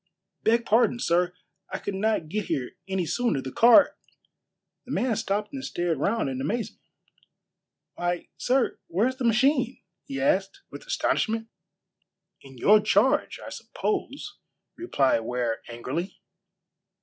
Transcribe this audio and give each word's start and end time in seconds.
"Beg 0.41 0.65
pardon, 0.65 0.97
sir, 0.99 1.31
I 1.69 1.77
could 1.77 1.93
not 1.93 2.27
get 2.27 2.45
here 2.45 2.71
any 2.87 3.05
sooner. 3.05 3.39
The 3.39 3.51
car" 3.51 3.97
The 4.87 4.91
man 4.91 5.15
stopped 5.15 5.53
and 5.53 5.63
stared 5.63 5.99
round 5.99 6.27
in 6.27 6.41
amazement. 6.41 6.81
"Why, 7.93 8.29
sir, 8.35 8.79
where's 8.87 9.17
the 9.17 9.25
machine?" 9.25 9.83
he 10.05 10.19
asked, 10.19 10.63
with 10.71 10.87
astonishment. 10.87 11.49
"In 12.41 12.57
your 12.57 12.79
charge, 12.81 13.39
I 13.45 13.49
suppose," 13.51 14.39
replied 14.75 15.19
Ware 15.19 15.61
angrily. 15.69 16.19